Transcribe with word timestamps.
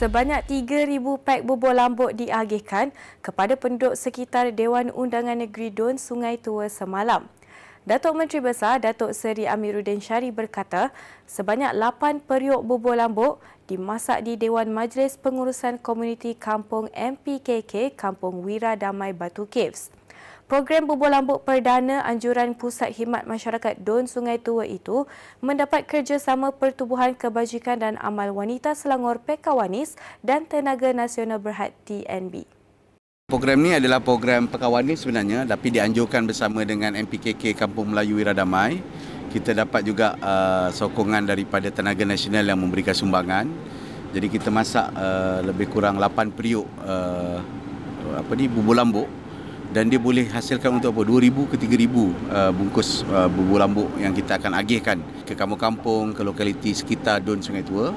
Sebanyak 0.00 0.48
3,000 0.48 0.96
pek 1.20 1.44
bubur 1.44 1.76
lambuk 1.76 2.16
diagihkan 2.16 2.88
kepada 3.20 3.52
penduduk 3.52 3.92
sekitar 3.92 4.48
Dewan 4.48 4.88
Undangan 4.96 5.36
Negeri 5.36 5.68
Don 5.68 6.00
Sungai 6.00 6.40
Tua 6.40 6.72
semalam. 6.72 7.28
Datuk 7.84 8.16
Menteri 8.16 8.40
Besar 8.40 8.80
Datuk 8.80 9.12
Seri 9.12 9.44
Amiruddin 9.44 10.00
Syari 10.00 10.32
berkata, 10.32 10.88
sebanyak 11.28 11.76
8 11.76 12.24
periuk 12.24 12.64
bubur 12.64 12.96
lambuk 12.96 13.44
dimasak 13.68 14.24
di 14.24 14.40
Dewan 14.40 14.72
Majlis 14.72 15.20
Pengurusan 15.20 15.76
Komuniti 15.76 16.32
Kampung 16.32 16.88
MPKK 16.96 17.92
Kampung 17.92 18.40
Wira 18.40 18.80
Damai 18.80 19.12
Batu 19.12 19.44
Caves. 19.52 19.92
Program 20.50 20.82
bubur 20.82 21.14
lambuk 21.14 21.46
perdana 21.46 22.02
anjuran 22.02 22.58
Pusat 22.58 22.90
Khidmat 22.90 23.22
Masyarakat 23.22 23.78
Don 23.86 24.10
Sungai 24.10 24.34
Tua 24.34 24.66
itu 24.66 25.06
mendapat 25.38 25.86
kerjasama 25.86 26.50
Pertubuhan 26.50 27.14
Kebajikan 27.14 27.78
dan 27.78 27.94
Amal 28.02 28.34
Wanita 28.34 28.74
Selangor 28.74 29.22
Pekawanis 29.22 29.94
dan 30.26 30.50
Tenaga 30.50 30.90
Nasional 30.90 31.38
Berhad 31.38 31.70
TNB. 31.86 32.50
Program 33.30 33.62
ni 33.62 33.70
adalah 33.70 34.02
program 34.02 34.50
perkawanan 34.50 34.98
sebenarnya 34.98 35.46
tapi 35.46 35.70
dianjurkan 35.70 36.26
bersama 36.26 36.66
dengan 36.66 36.98
MPKK 36.98 37.54
Kampung 37.54 37.94
Melayu 37.94 38.18
Wiradamai. 38.18 38.82
Kita 39.30 39.54
dapat 39.54 39.86
juga 39.86 40.18
uh, 40.18 40.74
sokongan 40.74 41.30
daripada 41.30 41.70
tenaga 41.70 42.02
nasional 42.02 42.42
yang 42.42 42.58
memberikan 42.58 42.90
sumbangan. 42.90 43.46
Jadi 44.10 44.26
kita 44.26 44.50
masak 44.50 44.90
uh, 44.98 45.46
lebih 45.46 45.70
kurang 45.70 46.02
8 46.02 46.34
periuk 46.34 46.66
uh, 46.82 47.38
apa 48.18 48.32
ni 48.34 48.50
bubur 48.50 48.74
lambuk 48.74 49.06
dan 49.70 49.86
dia 49.86 50.02
boleh 50.02 50.26
hasilkan 50.26 50.82
untuk 50.82 50.90
apa 50.98 51.02
2000 51.06 51.50
ke 51.50 51.56
3000 51.58 51.86
uh, 51.86 52.50
bungkus 52.50 53.06
uh, 53.06 53.30
bubur 53.30 53.62
lambuk 53.62 53.88
yang 54.02 54.10
kita 54.10 54.38
akan 54.42 54.58
agihkan 54.58 54.98
ke 55.22 55.38
kampung-kampung 55.38 56.10
ke 56.10 56.22
lokaliti 56.26 56.74
sekitar 56.74 57.22
Don 57.22 57.38
Sungai 57.38 57.62
Tua 57.62 57.94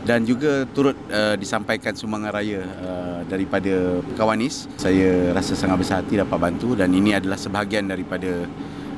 dan 0.00 0.24
juga 0.24 0.64
turut 0.72 0.96
uh, 1.12 1.36
disampaikan 1.36 1.92
sumbangan 1.92 2.32
raya 2.32 2.64
uh, 2.64 3.20
daripada 3.28 4.00
Pekawanis. 4.12 4.64
Saya 4.80 5.36
rasa 5.36 5.52
sangat 5.52 5.76
besar 5.84 5.96
hati 6.00 6.16
dapat 6.16 6.40
bantu 6.40 6.72
dan 6.72 6.88
ini 6.96 7.12
adalah 7.12 7.36
sebahagian 7.36 7.84
daripada 7.84 8.48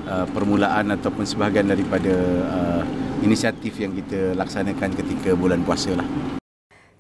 uh, 0.06 0.26
permulaan 0.30 0.94
ataupun 0.94 1.26
sebahagian 1.26 1.66
daripada 1.66 2.14
uh, 2.46 2.82
inisiatif 3.26 3.82
yang 3.82 3.94
kita 3.98 4.38
laksanakan 4.38 4.94
ketika 4.94 5.34
bulan 5.34 5.62
puasa 5.66 5.94
lah. 5.98 6.41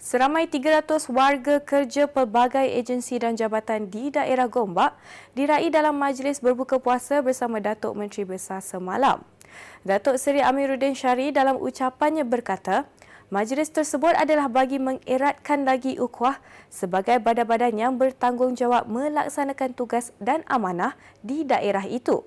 Seramai 0.02 0.50
300 0.50 1.14
warga 1.14 1.62
kerja 1.62 2.10
pelbagai 2.10 2.66
agensi 2.74 3.22
dan 3.22 3.38
jabatan 3.38 3.86
di 3.86 4.10
daerah 4.10 4.50
Gombak 4.50 4.98
diraih 5.38 5.70
dalam 5.70 5.94
majlis 5.94 6.42
berbuka 6.42 6.82
puasa 6.82 7.22
bersama 7.22 7.62
Datuk 7.62 7.94
Menteri 7.94 8.26
Besar 8.26 8.58
semalam. 8.66 9.22
Datuk 9.86 10.18
Seri 10.18 10.42
Amiruddin 10.42 10.98
Syari 10.98 11.30
dalam 11.30 11.54
ucapannya 11.54 12.26
berkata, 12.26 12.90
Majlis 13.30 13.70
tersebut 13.70 14.18
adalah 14.18 14.50
bagi 14.50 14.82
mengeratkan 14.82 15.62
lagi 15.62 15.94
ukhuwah 16.02 16.42
sebagai 16.66 17.22
badan-badan 17.22 17.78
yang 17.78 17.94
bertanggungjawab 17.94 18.90
melaksanakan 18.90 19.70
tugas 19.70 20.10
dan 20.18 20.42
amanah 20.50 20.98
di 21.22 21.46
daerah 21.46 21.86
itu. 21.86 22.26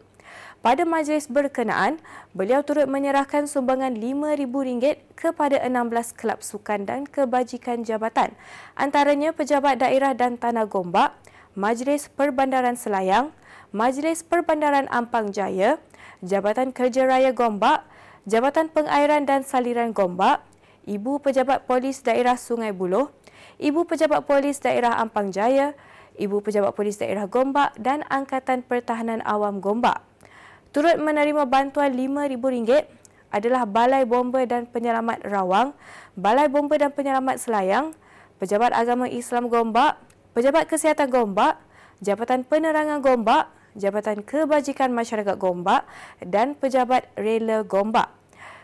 Pada 0.66 0.82
majlis 0.82 1.30
berkenaan, 1.30 2.02
beliau 2.34 2.66
turut 2.66 2.90
menyerahkan 2.90 3.46
sumbangan 3.46 3.94
RM5,000 4.02 4.98
kepada 5.14 5.62
16 5.62 6.18
kelab 6.18 6.42
sukan 6.42 6.90
dan 6.90 7.06
kebajikan 7.06 7.86
jabatan, 7.86 8.34
antaranya 8.74 9.30
Pejabat 9.30 9.78
Daerah 9.78 10.18
dan 10.18 10.42
Tanah 10.42 10.66
Gombak, 10.66 11.14
Majlis 11.54 12.10
Perbandaran 12.10 12.74
Selayang, 12.74 13.30
Majlis 13.78 14.26
Perbandaran 14.26 14.90
Ampang 14.90 15.30
Jaya, 15.30 15.78
Jabatan 16.26 16.74
Kerja 16.74 17.06
Raya 17.06 17.30
Gombak, 17.30 17.86
Jabatan 18.26 18.74
Pengairan 18.74 19.30
dan 19.30 19.46
Saliran 19.46 19.94
Gombak, 19.94 20.42
Ibu 20.90 21.22
Pejabat 21.22 21.70
Polis 21.70 22.02
Daerah 22.02 22.42
Sungai 22.42 22.74
Buloh, 22.74 23.14
Ibu 23.62 23.86
Pejabat 23.86 24.26
Polis 24.26 24.58
Daerah 24.58 24.98
Ampang 24.98 25.30
Jaya, 25.30 25.78
Ibu 26.18 26.42
Pejabat 26.42 26.74
Polis 26.74 26.98
Daerah 26.98 27.30
Gombak 27.30 27.78
dan 27.78 28.02
Angkatan 28.10 28.66
Pertahanan 28.66 29.22
Awam 29.22 29.62
Gombak. 29.62 30.15
Turut 30.76 31.00
menerima 31.00 31.48
bantuan 31.48 31.96
RM5,000 31.96 32.84
adalah 33.32 33.64
Balai 33.64 34.04
Bomba 34.04 34.44
dan 34.44 34.68
Penyelamat 34.68 35.24
Rawang, 35.24 35.72
Balai 36.20 36.52
Bomba 36.52 36.76
dan 36.76 36.92
Penyelamat 36.92 37.40
Selayang, 37.40 37.96
Pejabat 38.44 38.76
Agama 38.76 39.08
Islam 39.08 39.48
Gombak, 39.48 39.96
Pejabat 40.36 40.68
Kesihatan 40.68 41.08
Gombak, 41.08 41.64
Jabatan 42.04 42.44
Penerangan 42.44 43.00
Gombak, 43.00 43.48
Jabatan 43.80 44.20
Kebajikan 44.20 44.92
Masyarakat 44.92 45.40
Gombak 45.40 45.88
dan 46.20 46.60
Pejabat 46.60 47.08
Rela 47.16 47.64
Gombak. 47.64 48.12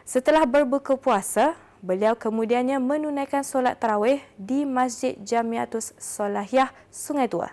Setelah 0.03 0.43
berbuka 0.43 0.99
puasa, 0.99 1.55
Beliau 1.81 2.13
kemudiannya 2.13 2.77
menunaikan 2.77 3.41
solat 3.41 3.81
tarawih 3.81 4.21
di 4.37 4.69
Masjid 4.69 5.17
Jamiatus 5.17 5.97
Solahiyah 5.97 6.69
Sungai 6.93 7.25
Tua. 7.25 7.49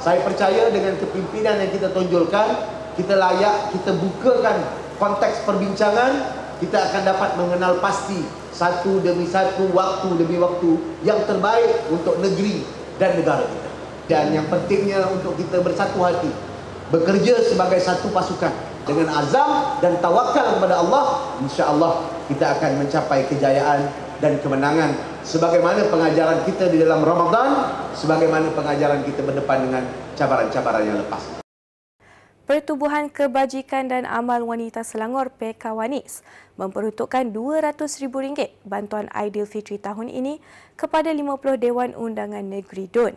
Saya 0.00 0.24
percaya 0.24 0.72
dengan 0.72 0.96
kepimpinan 0.96 1.60
yang 1.60 1.68
kita 1.68 1.92
tonjolkan, 1.92 2.79
kita 3.00 3.16
layak, 3.16 3.72
kita 3.72 3.96
bukakan 3.96 4.56
konteks 5.00 5.48
perbincangan, 5.48 6.36
kita 6.60 6.76
akan 6.76 7.02
dapat 7.08 7.30
mengenal 7.40 7.80
pasti 7.80 8.20
satu 8.52 9.00
demi 9.00 9.24
satu, 9.24 9.72
waktu 9.72 10.20
demi 10.20 10.36
waktu 10.36 10.76
yang 11.00 11.24
terbaik 11.24 11.88
untuk 11.88 12.20
negeri 12.20 12.60
dan 13.00 13.16
negara 13.16 13.48
kita. 13.48 13.70
Dan 14.10 14.36
yang 14.36 14.46
pentingnya 14.52 15.08
untuk 15.08 15.38
kita 15.40 15.64
bersatu 15.64 16.04
hati, 16.04 16.28
bekerja 16.92 17.40
sebagai 17.40 17.80
satu 17.80 18.12
pasukan 18.12 18.52
dengan 18.84 19.08
azam 19.12 19.78
dan 19.78 19.96
tawakal 20.02 20.58
kepada 20.58 20.82
Allah 20.82 21.04
insya-Allah 21.38 22.10
kita 22.26 22.58
akan 22.58 22.70
mencapai 22.84 23.28
kejayaan 23.30 23.86
dan 24.18 24.40
kemenangan 24.42 24.96
sebagaimana 25.22 25.86
pengajaran 25.88 26.42
kita 26.48 26.72
di 26.72 26.82
dalam 26.82 27.04
Ramadan 27.04 27.76
sebagaimana 27.94 28.50
pengajaran 28.56 29.04
kita 29.06 29.22
berdepan 29.22 29.68
dengan 29.68 29.82
cabaran-cabaran 30.16 30.82
yang 30.84 30.98
lepas 30.98 31.39
Pertubuhan 32.50 33.06
Kebajikan 33.06 33.86
dan 33.86 34.02
Amal 34.02 34.42
Wanita 34.42 34.82
Selangor 34.82 35.30
PKWANIS 35.38 36.26
memperuntukkan 36.58 37.30
RM200,000 37.30 38.10
bantuan 38.66 39.06
Aidilfitri 39.14 39.78
tahun 39.78 40.10
ini 40.10 40.42
kepada 40.74 41.14
50 41.14 41.30
Dewan 41.62 41.94
Undangan 41.94 42.42
Negeri 42.42 42.90
Don. 42.90 43.14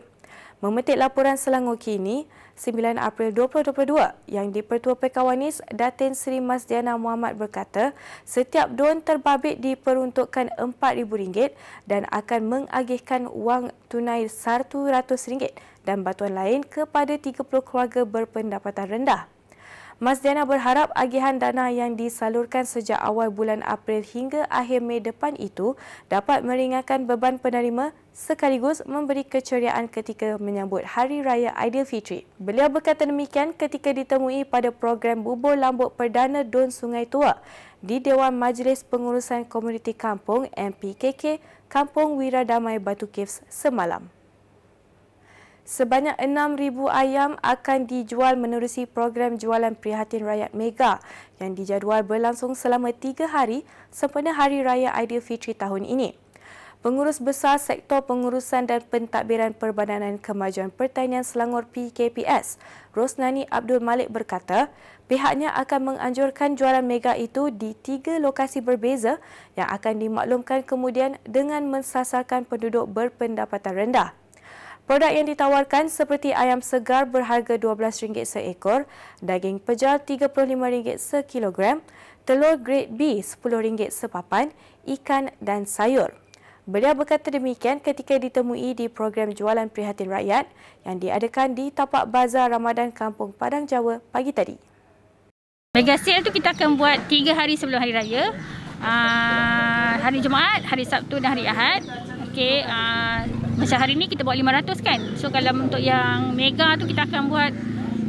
Memetik 0.62 1.02
laporan 1.02 1.34
Selangor 1.42 1.82
kini, 1.82 2.30
9 2.62 3.02
April 3.02 3.34
2022 3.34 4.30
yang 4.30 4.54
di-Pertua 4.54 4.94
Pekawanis 4.94 5.66
Datin 5.74 6.14
Seri 6.14 6.38
Masdiana 6.38 6.94
Muhammad 7.02 7.34
berkata 7.34 7.98
setiap 8.30 8.70
don 8.70 9.02
terbabit 9.02 9.58
diperuntukkan 9.58 10.54
RM4,000 10.62 11.58
dan 11.90 12.06
akan 12.14 12.42
mengagihkan 12.70 13.26
wang 13.34 13.74
tunai 13.90 14.30
RM100 14.30 15.58
dan 15.84 16.04
bantuan 16.04 16.36
lain 16.36 16.60
kepada 16.64 17.16
30 17.16 17.44
keluarga 17.44 18.02
berpendapatan 18.04 18.88
rendah. 18.88 19.28
Mas 20.04 20.20
Diana 20.20 20.44
berharap 20.44 20.92
agihan 20.98 21.38
dana 21.38 21.70
yang 21.70 21.94
disalurkan 21.94 22.66
sejak 22.66 22.98
awal 22.98 23.32
bulan 23.32 23.62
April 23.64 24.02
hingga 24.02 24.50
akhir 24.50 24.82
Mei 24.82 25.00
depan 25.00 25.38
itu 25.40 25.80
dapat 26.12 26.42
meringankan 26.42 27.08
beban 27.08 27.38
penerima 27.38 27.96
sekaligus 28.12 28.82
memberi 28.84 29.22
keceriaan 29.24 29.88
ketika 29.88 30.36
menyambut 30.42 30.84
Hari 30.84 31.22
Raya 31.24 31.56
Aidilfitri. 31.56 32.26
Beliau 32.42 32.68
berkata 32.74 33.06
demikian 33.06 33.54
ketika 33.54 33.94
ditemui 33.94 34.44
pada 34.44 34.74
program 34.74 35.22
Bubur 35.22 35.56
Lambuk 35.56 35.96
Perdana 35.96 36.42
Don 36.42 36.74
Sungai 36.74 37.06
Tua 37.06 37.38
di 37.80 38.02
Dewan 38.02 38.34
Majlis 38.36 38.82
Pengurusan 38.84 39.46
Komuniti 39.46 39.94
Kampung 39.94 40.50
MPKK 40.52 41.38
Kampung 41.70 42.18
Wiradamai 42.18 42.82
Batu 42.82 43.06
Caves 43.08 43.40
semalam. 43.48 44.23
Sebanyak 45.64 46.20
6,000 46.20 46.76
ayam 46.92 47.40
akan 47.40 47.88
dijual 47.88 48.36
menerusi 48.36 48.84
program 48.84 49.40
jualan 49.40 49.72
prihatin 49.80 50.28
rakyat 50.28 50.52
Mega 50.52 51.00
yang 51.40 51.56
dijadual 51.56 52.04
berlangsung 52.04 52.52
selama 52.52 52.92
tiga 52.92 53.32
hari 53.32 53.64
sempena 53.88 54.36
Hari 54.36 54.60
Raya 54.60 54.92
Aidilfitri 54.92 55.56
tahun 55.56 55.88
ini. 55.88 56.20
Pengurus 56.84 57.24
Besar 57.24 57.64
Sektor 57.64 58.04
Pengurusan 58.04 58.68
dan 58.68 58.84
Pentadbiran 58.84 59.56
Perbadanan 59.56 60.20
Kemajuan 60.20 60.68
Pertanian 60.68 61.24
Selangor 61.24 61.64
PKPS, 61.72 62.60
Rosnani 62.92 63.48
Abdul 63.48 63.80
Malik 63.80 64.12
berkata, 64.12 64.68
pihaknya 65.08 65.56
akan 65.56 65.96
menganjurkan 65.96 66.60
jualan 66.60 66.84
mega 66.84 67.16
itu 67.16 67.48
di 67.56 67.72
tiga 67.72 68.20
lokasi 68.20 68.60
berbeza 68.60 69.16
yang 69.56 69.72
akan 69.72 69.96
dimaklumkan 69.96 70.60
kemudian 70.68 71.16
dengan 71.24 71.72
mensasarkan 71.72 72.44
penduduk 72.44 72.84
berpendapatan 72.92 73.80
rendah. 73.80 74.23
Produk 74.84 75.16
yang 75.16 75.32
ditawarkan 75.32 75.88
seperti 75.88 76.36
ayam 76.36 76.60
segar 76.60 77.08
berharga 77.08 77.56
RM12 77.56 78.28
seekor, 78.28 78.84
daging 79.24 79.64
pejal 79.64 80.04
RM35 80.04 81.00
sekilogram, 81.00 81.80
telur 82.28 82.60
grade 82.60 82.92
B 82.92 83.24
RM10 83.24 83.96
sepapan, 83.96 84.52
ikan 84.84 85.32
dan 85.40 85.64
sayur. 85.64 86.12
Beliau 86.68 86.92
berkata 87.00 87.32
demikian 87.32 87.80
ketika 87.80 88.20
ditemui 88.20 88.76
di 88.76 88.92
program 88.92 89.32
jualan 89.32 89.72
prihatin 89.72 90.12
rakyat 90.12 90.52
yang 90.84 91.00
diadakan 91.00 91.56
di 91.56 91.72
tapak 91.72 92.04
bazar 92.12 92.52
Ramadan 92.52 92.92
Kampung 92.92 93.32
Padang 93.32 93.64
Jawa 93.64 94.04
pagi 94.12 94.36
tadi. 94.36 94.60
Mega 95.80 95.96
sale 95.96 96.28
tu 96.28 96.32
kita 96.36 96.52
akan 96.52 96.76
buat 96.76 97.08
tiga 97.08 97.32
hari 97.32 97.56
sebelum 97.56 97.80
hari 97.80 97.96
raya. 97.96 98.36
Uh, 98.84 99.96
hari 100.04 100.20
Jumaat, 100.20 100.68
hari 100.68 100.84
Sabtu 100.84 101.24
dan 101.24 101.40
hari 101.40 101.48
Ahad 101.48 101.88
sikit. 102.34 102.66
Uh, 102.66 103.03
macam 103.64 103.80
hari 103.80 103.96
ni 103.96 104.12
kita 104.12 104.28
buat 104.28 104.36
500 104.36 104.84
kan. 104.84 105.00
So 105.16 105.32
kalau 105.32 105.56
untuk 105.56 105.80
yang 105.80 106.36
mega 106.36 106.76
tu 106.76 106.84
kita 106.84 107.08
akan 107.08 107.32
buat 107.32 107.52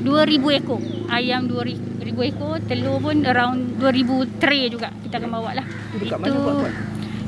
2000 0.03 0.59
ekor. 0.59 0.83
Ayam 1.07 1.47
2000 1.47 2.11
ekor, 2.27 2.59
telur 2.67 2.99
pun 2.99 3.23
around 3.23 3.79
2000 3.79 4.43
tray 4.43 4.67
juga 4.67 4.91
kita 5.07 5.23
akan 5.23 5.31
bawa 5.31 5.51
lah. 5.63 5.67
Dekat 5.95 6.19
mana 6.19 6.35
buat-buat? 6.43 6.73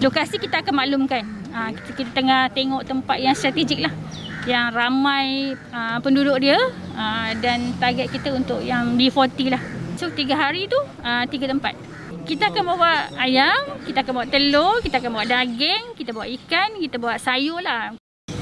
Lokasi 0.02 0.42
kita 0.42 0.66
akan 0.66 0.74
maklumkan. 0.74 1.22
Uh, 1.54 1.70
kita, 1.72 1.90
kita 2.02 2.10
tengah 2.12 2.50
tengok 2.50 2.82
tempat 2.82 3.16
yang 3.22 3.34
strategik 3.38 3.78
lah. 3.86 3.94
Yang 4.42 4.66
ramai 4.74 5.54
uh, 5.70 5.98
penduduk 6.02 6.42
dia 6.42 6.58
uh, 6.98 7.30
dan 7.38 7.78
target 7.78 8.10
kita 8.10 8.34
untuk 8.34 8.58
yang 8.58 8.98
D40 8.98 9.54
lah. 9.54 9.62
So 9.94 10.10
tiga 10.10 10.34
hari 10.34 10.66
tu 10.66 10.78
uh, 10.82 11.24
tiga 11.30 11.46
tempat. 11.46 11.78
Kita 12.26 12.50
akan 12.50 12.74
bawa 12.74 13.06
ayam, 13.22 13.86
kita 13.86 14.02
akan 14.02 14.12
bawa 14.18 14.26
telur, 14.26 14.82
kita 14.82 14.98
akan 14.98 15.14
bawa 15.14 15.24
daging, 15.30 15.94
kita 15.94 16.10
bawa 16.10 16.26
ikan, 16.26 16.74
kita 16.82 16.98
bawa 16.98 17.14
sayur 17.22 17.62
lah. 17.62 17.94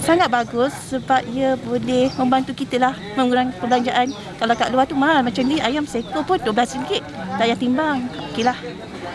Sangat 0.05 0.29
bagus 0.29 0.77
sebab 0.93 1.25
ia 1.33 1.56
boleh 1.56 2.12
membantu 2.21 2.53
kita 2.53 2.77
lah 2.77 2.93
mengurangi 3.17 3.56
perbelanjaan. 3.56 4.12
Kalau 4.37 4.53
kat 4.53 4.69
luar 4.69 4.85
tu 4.85 4.93
mahal 4.93 5.25
macam 5.25 5.41
ni 5.49 5.65
ayam 5.65 5.89
seekor 5.89 6.21
pun 6.29 6.37
RM12. 6.37 7.01
Tak 7.41 7.41
payah 7.41 7.56
timbang. 7.56 8.05
Okey 8.29 8.45
lah. 8.45 8.53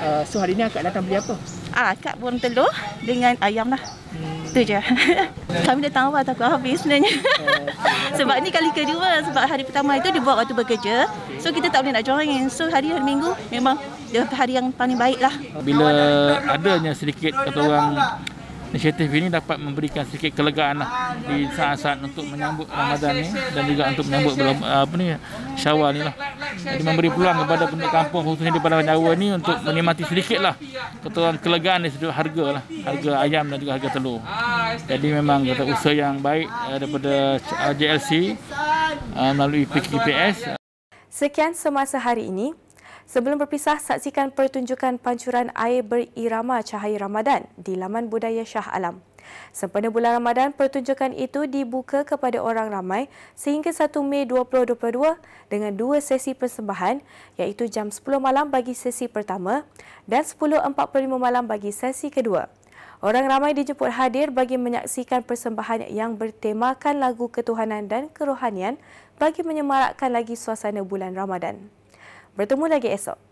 Uh, 0.01 0.25
so 0.25 0.41
hari 0.41 0.57
ni 0.57 0.65
akak 0.65 0.81
datang 0.81 1.05
beli 1.05 1.21
apa? 1.21 1.37
Ah, 1.77 1.93
akak 1.93 2.17
buang 2.17 2.41
telur 2.41 2.73
dengan 3.05 3.37
ayam 3.37 3.69
lah. 3.69 3.77
Hmm. 4.09 4.49
Itu 4.49 4.65
je. 4.65 4.81
Kami 5.69 5.85
datang 5.85 6.09
awal 6.09 6.25
takut 6.25 6.49
habis 6.49 6.81
sebenarnya. 6.81 7.21
sebab 8.17 8.41
ni 8.41 8.49
kali 8.49 8.73
kedua. 8.73 9.21
Sebab 9.29 9.45
hari 9.45 9.69
pertama 9.69 9.93
itu 10.01 10.09
dibuat 10.09 10.41
waktu 10.41 10.57
bekerja. 10.57 11.05
So 11.37 11.53
kita 11.53 11.69
tak 11.69 11.85
boleh 11.85 12.01
nak 12.01 12.05
join. 12.09 12.49
So 12.49 12.65
hari 12.65 12.89
hari 12.89 13.05
minggu 13.05 13.29
memang 13.53 13.77
dia 14.09 14.25
hari 14.25 14.57
yang 14.57 14.73
paling 14.73 14.97
baik 14.97 15.21
lah. 15.21 15.37
Bila 15.61 15.85
adanya 16.49 16.97
sedikit 16.97 17.37
kata 17.37 17.61
orang 17.61 17.93
inisiatif 18.69 19.09
ini 19.09 19.27
dapat 19.33 19.57
memberikan 19.57 20.05
sedikit 20.05 20.39
kelegaan 20.39 20.81
lah 20.81 21.17
di 21.25 21.49
saat-saat 21.53 22.01
untuk 22.05 22.25
menyambut 22.29 22.69
Ramadan 22.69 23.13
ni 23.17 23.29
dan 23.29 23.63
juga 23.65 23.83
untuk 23.89 24.03
menyambut 24.07 24.33
apa 24.61 24.93
ni 24.95 25.05
Syawal 25.57 25.89
ni 25.97 26.01
lah. 26.05 26.15
Jadi 26.59 26.83
memberi 26.85 27.09
peluang 27.11 27.37
kepada 27.45 27.63
penduduk 27.67 27.91
kampung 27.91 28.21
khususnya 28.25 28.51
di 28.55 28.61
Padang 28.61 28.85
Jawa 28.85 29.11
ni 29.17 29.27
untuk 29.33 29.55
menikmati 29.65 30.03
sedikit 30.07 30.39
lah 30.39 30.55
orang 31.05 31.39
kelegaan 31.39 31.79
dari 31.85 31.91
sudut 31.93 32.13
harga 32.13 32.45
lah. 32.59 32.63
Harga 32.65 33.11
ayam 33.23 33.45
dan 33.47 33.57
juga 33.59 33.71
harga 33.75 33.89
telur. 33.93 34.19
Jadi 34.87 35.07
memang 35.11 35.45
kata 35.45 35.63
usaha 35.67 35.93
yang 35.93 36.19
baik 36.19 36.47
uh, 36.47 36.77
daripada 36.79 37.13
JLC 37.75 38.35
uh, 39.15 39.31
melalui 39.35 39.63
PKPS. 39.67 40.55
Sekian 41.09 41.53
semasa 41.57 41.97
hari 41.99 42.29
ini. 42.29 42.55
Sebelum 43.09 43.41
berpisah, 43.41 43.81
saksikan 43.81 44.29
pertunjukan 44.29 45.01
pancuran 45.01 45.49
air 45.57 45.81
berirama 45.81 46.61
cahaya 46.61 47.01
Ramadan 47.01 47.49
di 47.57 47.73
Laman 47.73 48.05
Budaya 48.05 48.45
Shah 48.45 48.69
Alam. 48.69 49.01
Sempena 49.49 49.89
bulan 49.89 50.21
Ramadan, 50.21 50.53
pertunjukan 50.53 51.17
itu 51.17 51.49
dibuka 51.49 52.05
kepada 52.05 52.37
orang 52.37 52.69
ramai 52.69 53.09
sehingga 53.33 53.73
1 53.73 53.97
Mei 54.05 54.29
2022 54.29 55.17
dengan 55.49 55.73
dua 55.73 55.97
sesi 56.05 56.37
persembahan 56.37 57.01
iaitu 57.41 57.65
jam 57.65 57.89
10 57.89 58.05
malam 58.21 58.53
bagi 58.53 58.77
sesi 58.77 59.09
pertama 59.09 59.65
dan 60.05 60.21
10.45 60.21 60.69
malam 61.17 61.49
bagi 61.49 61.73
sesi 61.73 62.13
kedua. 62.13 62.45
Orang 63.01 63.25
ramai 63.25 63.57
dijemput 63.57 63.89
hadir 63.89 64.29
bagi 64.29 64.61
menyaksikan 64.61 65.25
persembahan 65.25 65.89
yang 65.89 66.13
bertemakan 66.13 67.01
lagu 67.01 67.25
ketuhanan 67.25 67.89
dan 67.89 68.05
kerohanian 68.13 68.77
bagi 69.17 69.41
menyemarakkan 69.41 70.13
lagi 70.13 70.37
suasana 70.37 70.85
bulan 70.85 71.17
Ramadan. 71.17 71.78
Bertemu 72.37 72.65
lagi 72.69 72.89
esok. 72.89 73.28